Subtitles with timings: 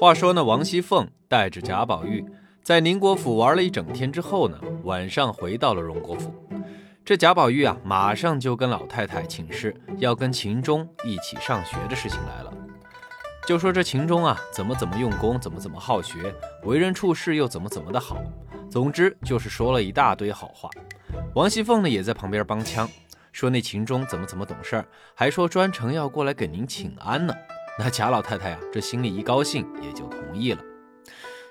[0.00, 2.24] 话说呢，王熙凤带着贾宝玉
[2.62, 6.34] 在宁国府玩了一整天之后呢，晚上回到了荣国府。
[7.04, 12.50] 这贾宝玉啊，马上就跟老太太请示，要跟秦钟一起上学的事情来了。
[13.46, 18.16] 就说这秦钟啊，怎么怎么用功，怎么怎么好学，为人处事又怎么怎么的好。
[18.70, 20.70] 总之就是说了一大堆好话。
[21.34, 22.88] 王熙凤呢，也在旁边帮腔，
[23.32, 27.34] 说那秦钟怎么怎么懂事儿，还说专程要过来给您请安呢。
[27.78, 30.60] 那贾老太太呀，这心里一高兴，也就同意了。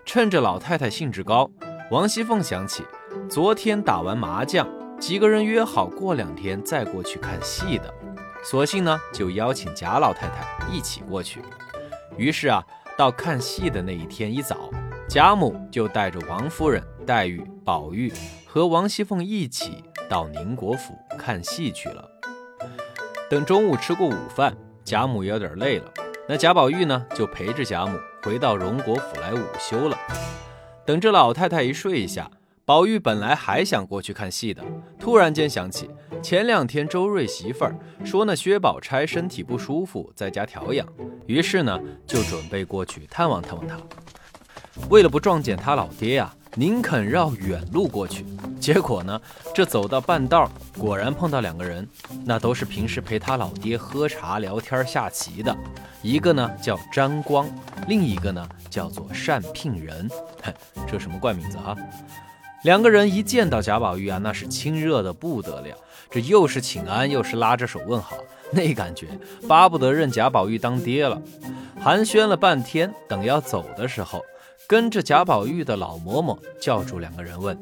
[0.06, 1.50] 趁着老太太兴致高，
[1.92, 2.84] 王熙凤想起
[3.30, 4.68] 昨天打完麻将，
[5.00, 7.94] 几个人约好过两天再过去看戏的，
[8.44, 11.42] 索性呢就邀请贾老太太一起过去。
[12.18, 12.64] 于是啊，
[12.98, 14.70] 到看戏的那一天一早，
[15.08, 18.12] 贾母就带着王夫人、黛玉、宝玉
[18.46, 22.08] 和王熙凤一起到宁国府看戏去了。
[23.30, 25.92] 等中午吃过午饭，贾母有点累了。
[26.32, 29.98] 那贾宝玉呢，就陪着贾母回到荣国府来午休了。
[30.86, 32.30] 等着老太太一睡下，
[32.66, 34.64] 宝玉本来还想过去看戏的，
[35.00, 35.90] 突然间想起
[36.22, 40.88] 前两天周瑞媳妇儿说那薛宝钗身体不舒服，在家调养，
[41.26, 43.76] 于是呢就准备过去探望探望她。
[44.92, 48.24] 为了不撞见他老爹呀，宁肯绕远路过去。
[48.60, 49.20] 结果呢，
[49.56, 51.88] 这走到半道，果然碰到两个人，
[52.26, 55.56] 那都是平时陪他老爹喝茶聊天下棋的。
[56.02, 57.50] 一个呢叫沾光，
[57.88, 60.10] 另一个呢叫做单聘仁。
[60.44, 60.54] 哼，
[60.86, 61.76] 这什么怪名字啊？
[62.64, 65.76] 两个人一见到贾宝玉啊，那是亲热的不得了。
[66.12, 68.18] 这又是请安，又是拉着手问好，
[68.52, 69.08] 那感觉
[69.48, 71.22] 巴不得认贾宝玉当爹了。
[71.80, 74.22] 寒暄了半天，等要走的时候。
[74.68, 77.58] 跟着贾宝玉的老嬷嬷叫住两个人问：“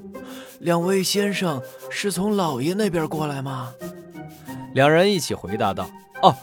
[0.59, 3.73] 两位先生是从老爷那边过来吗？”
[4.73, 5.89] 两人一起回答道
[6.21, 6.35] ：“哦，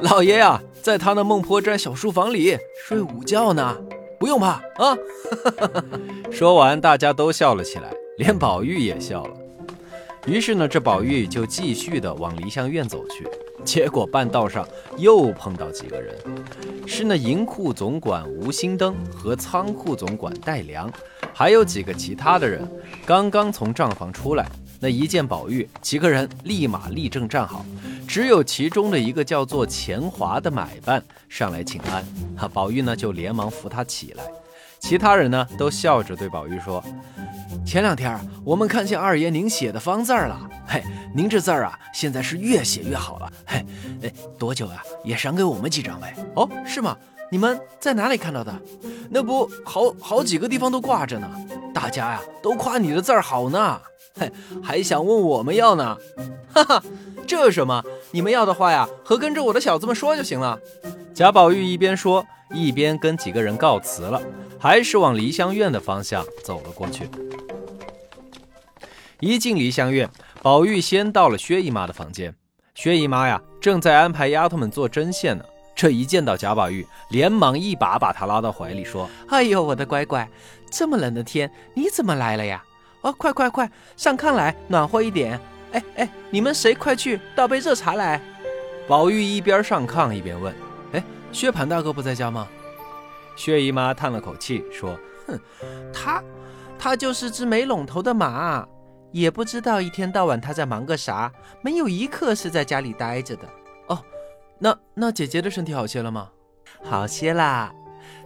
[0.00, 3.76] 老爷呀，在他那孟婆斋小书房里睡午觉呢，
[4.18, 4.96] 不用怕啊。
[6.30, 9.34] ”说完，大家都笑了起来，连宝玉也笑了。
[10.26, 13.26] 于是呢，这宝玉就继续的往梨香院走去。
[13.64, 16.14] 结果半道上又碰到几个人，
[16.86, 20.90] 是那银库总管吴新登和仓库总管戴良，
[21.34, 22.66] 还有几个其他的人，
[23.04, 24.46] 刚刚从账房出来。
[24.80, 27.66] 那一见宝玉，几个人立马立正站好，
[28.06, 32.04] 只有其中的一个叫做钱华的买办上来请安。
[32.36, 34.22] 哈，宝玉呢就连忙扶他起来，
[34.78, 36.82] 其他人呢都笑着对宝玉说。
[37.68, 40.82] 前两天我们看见二爷您写的方字儿了，嘿，
[41.14, 43.62] 您这字儿啊，现在是越写越好了，嘿，
[44.04, 44.82] 哎，多久呀？
[45.04, 46.16] 也赏给我们几张呗？
[46.34, 46.96] 哦，是吗？
[47.30, 48.58] 你们在哪里看到的？
[49.10, 51.30] 那不好好几个地方都挂着呢，
[51.74, 53.78] 大家呀都夸你的字儿好呢，
[54.18, 55.94] 嘿，还想问我们要呢，
[56.50, 56.82] 哈哈，
[57.26, 57.84] 这什么？
[58.12, 60.58] 你们要的话呀，和跟着我的小子们说就行了。
[61.12, 64.22] 贾宝玉一边说，一边跟几个人告辞了，
[64.58, 67.06] 还是往梨香院的方向走了过去。
[69.20, 70.08] 一进梨香院，
[70.42, 72.32] 宝玉先到了薛姨妈的房间。
[72.74, 75.44] 薛姨妈呀，正在安排丫头们做针线呢。
[75.74, 80.28] 这一见到贾宝玉，连忙一把把他拉到怀里，说：“哎呦，我的乖乖，
[80.70, 82.62] 这么冷的天，你怎么来了呀？
[83.00, 85.38] 哦，快快快，上炕来，暖和一点。
[85.72, 88.20] 哎哎，你们谁快去倒杯热茶来？”
[88.86, 90.54] 宝玉一边上炕一边问
[90.94, 91.02] ：“哎，
[91.32, 92.46] 薛蟠大哥不在家吗？”
[93.34, 95.40] 薛姨妈叹了口气，说：“哼，
[95.92, 96.22] 他，
[96.78, 98.64] 他就是只没拢头的马。”
[99.12, 101.32] 也不知道一天到晚他在忙个啥，
[101.62, 103.48] 没有一刻是在家里待着的。
[103.88, 104.02] 哦，
[104.58, 106.30] 那那姐姐的身体好些了吗？
[106.84, 107.72] 好些啦。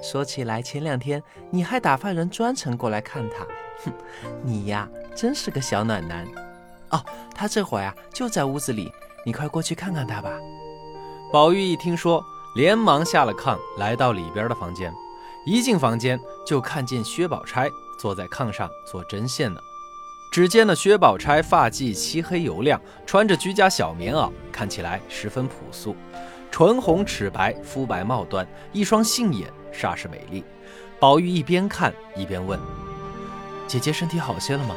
[0.03, 3.47] 说起来，前两天你还打发人专程过来看她。
[3.85, 3.93] 哼，
[4.43, 6.27] 你呀，真是个小暖男。
[6.91, 7.05] 哦，
[7.35, 8.93] 他这会儿呀就在屋子里，
[9.25, 10.39] 你快过去看看他吧。
[11.33, 12.23] 宝玉一听说，
[12.55, 14.93] 连忙下了炕，来到里边的房间。
[15.47, 19.61] 一进房间，就看见薛宝钗坐在炕上做针线呢。
[20.33, 25.95] 只见那薛宝钗发髻漆黑油亮，穿着居家小棉袄，看起来十分朴素，
[26.51, 30.43] 唇红齿白，肤白貌端，一双杏眼，煞是美丽。
[30.99, 32.59] 宝玉一边看一边问
[33.69, 34.75] ：“姐姐身体好些了吗？”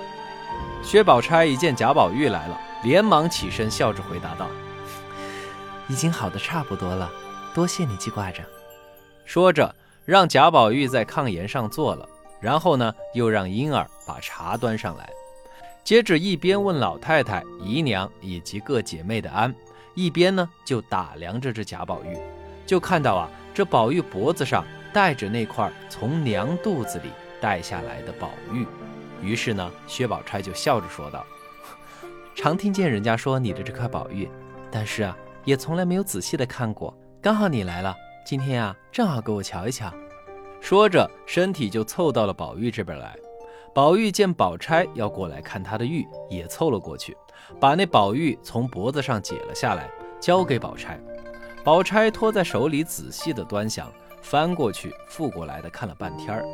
[0.83, 4.47] 薛宝钗一见贾宝玉来了，连忙起身，笑着回答道
[5.87, 7.09] ：“已经好的差不多了，
[7.53, 8.43] 多谢你记挂着。”
[9.23, 12.05] 说着，让贾宝玉在炕沿上坐了，
[12.41, 15.09] 然后呢，又让婴儿把茶端上来。
[15.85, 19.53] 接着一边问老太太、姨娘以及各姐妹的安，
[19.93, 22.17] 一边呢就打量着这贾宝玉，
[22.65, 28.65] 就看到啊，这宝玉脖子上戴着那块从娘肚子里带下来的宝玉。
[29.21, 31.23] 于是呢，薛宝钗就笑着说道
[32.33, 34.27] ：“常听见人家说你的这块宝玉，
[34.71, 36.91] 但是啊，也从来没有仔细的看过。
[37.21, 37.95] 刚好你来了，
[38.25, 39.93] 今天啊，正好给我瞧一瞧。”
[40.59, 43.15] 说着，身体就凑到了宝玉这边来。
[43.75, 47.13] 宝玉见宝钗要过来看他的玉，也凑了过去，
[47.59, 50.97] 把那宝玉从脖子上解了下来，交给宝钗。
[51.61, 53.91] 宝钗托在手里，仔细的端详，
[54.21, 56.45] 翻过去覆过来的看了半天儿，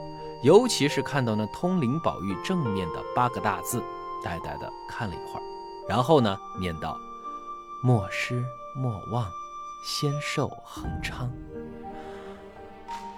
[0.43, 3.83] 尤其是看到那通灵宝玉正面的八个大字，
[4.23, 5.43] 呆呆的看了一会儿，
[5.87, 6.97] 然后呢，念道
[7.85, 8.43] ：“莫失
[8.75, 9.29] 莫忘，
[9.85, 11.31] 仙寿恒昌。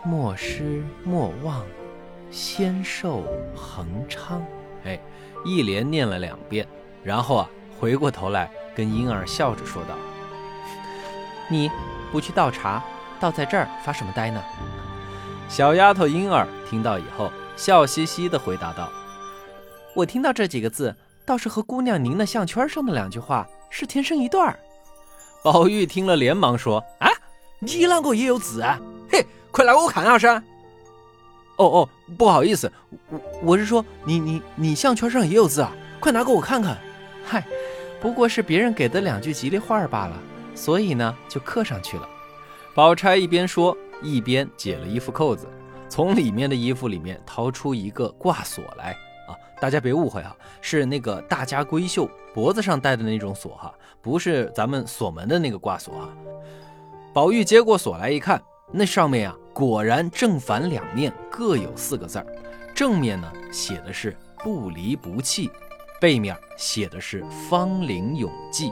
[0.03, 1.63] 莫失莫忘。”
[2.33, 3.23] 仙寿
[3.55, 4.43] 恒昌，
[4.85, 4.99] 哎，
[5.45, 6.67] 一连念了两遍，
[7.03, 7.49] 然后啊，
[7.79, 9.89] 回过头来跟婴儿笑着说道
[11.47, 11.69] ：“你
[12.11, 12.83] 不去倒茶，
[13.19, 14.43] 倒在这儿发什么呆呢？”
[15.47, 18.89] 小丫头婴儿听到以后，笑嘻嘻地回答道
[19.93, 24.57] ：“我听到这几个字，倒是和姑娘您那项圈上的两句话是天生一对儿。”
[25.43, 27.11] 宝玉听了，连忙说：“啊，
[27.59, 28.79] 你啷个也有字啊？
[29.11, 30.41] 嘿，快来我看下噻！”
[31.63, 32.71] 哦哦，不好意思，
[33.09, 36.77] 我我是说你你你项圈上也有字啊，快拿给我看看。
[37.25, 37.45] 嗨，
[38.01, 40.17] 不过是别人给的两句吉利话罢了，
[40.53, 42.07] 所以呢就刻上去了。
[42.75, 45.47] 宝钗一边说，一边解了衣服扣子，
[45.87, 48.91] 从里面的衣服里面掏出一个挂锁来
[49.27, 49.31] 啊，
[49.61, 56.09] 大家别误会哈，是那个大家闺秀脖子上戴的那种锁哈，不是咱们锁门的那个挂锁哈。
[57.13, 59.37] 宝玉接过锁来一看，那上面啊。
[59.53, 62.25] 果然正反两面各有四个字儿，
[62.73, 65.49] 正面呢写的是不离不弃，
[66.01, 68.71] 背面写的是芳龄永继。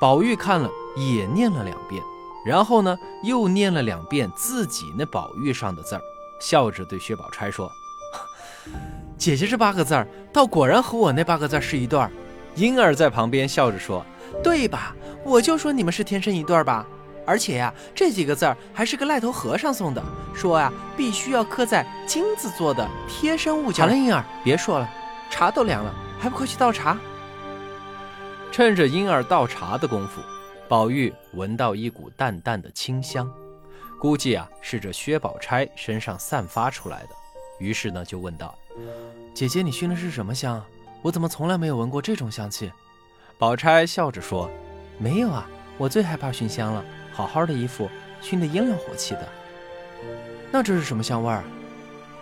[0.00, 2.02] 宝玉看了也念了两遍，
[2.44, 6.00] 然后呢又念了两遍自己那宝玉上的字儿，
[6.40, 7.70] 笑着对薛宝钗说
[9.16, 12.10] ：“姐姐这八个字儿，倒果然和我那八个字是一对儿。”
[12.56, 14.04] 婴儿在旁边笑着说
[14.42, 14.96] ：“对吧？
[15.24, 16.84] 我就说你们是天生一对儿吧。”
[17.26, 20.02] 而且呀，这几个字儿还是个赖头和尚送的，
[20.34, 23.84] 说呀，必须要刻在金子做的贴身物件。
[23.84, 24.88] 好了，婴儿，别说了，
[25.30, 26.98] 茶都凉了，还不快去倒茶？
[28.50, 30.20] 趁着婴儿倒茶的功夫，
[30.68, 33.30] 宝玉闻到一股淡淡的清香，
[34.00, 37.10] 估计啊是这薛宝钗身上散发出来的。
[37.60, 38.58] 于是呢，就问道
[39.32, 40.60] ：“姐姐，你熏的是什么香？
[41.02, 42.72] 我怎么从来没有闻过这种香气？”
[43.38, 44.50] 宝钗笑着说
[44.98, 45.46] ：“没有啊，
[45.78, 46.84] 我最害怕熏香了。”
[47.20, 47.86] 好好的衣服
[48.22, 49.28] 熏得烟燎火气的，
[50.50, 51.44] 那这是什么香味儿？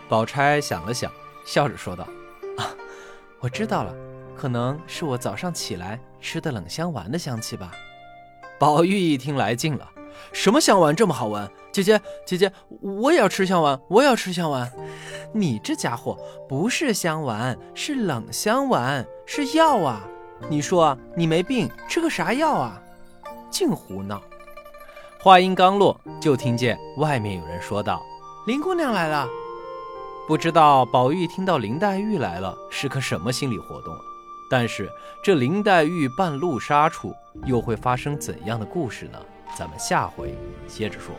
[0.09, 1.12] 宝钗想了想，
[1.47, 2.03] 笑着说道
[2.59, 2.75] ：“啊，
[3.39, 3.95] 我知道了，
[4.37, 7.71] 可能是我早上起来吃的冷香丸的香气吧。”
[8.59, 9.89] 宝玉一听来劲了
[10.33, 11.49] ：“什么香丸这么好闻？
[11.71, 14.69] 姐姐，姐姐，我也要吃香丸，我也要吃香丸。
[15.33, 16.19] 你这家伙
[16.49, 20.03] 不是香丸，是冷香丸，是药啊！
[20.49, 22.83] 你说你没病，吃个啥药啊？
[23.50, 24.21] 净胡闹！”
[25.20, 28.00] 话音刚落就听见外面有人说道
[28.47, 29.29] 林姑娘来了。
[30.29, 33.97] 不知道宝玉听到林黛玉来了是个什么心理活动
[34.49, 34.88] 但是
[35.20, 37.12] 这林黛玉半路杀出
[37.44, 39.19] 又会发生怎样的故事呢？
[39.56, 40.35] 咱们下回
[40.69, 41.12] 接着说。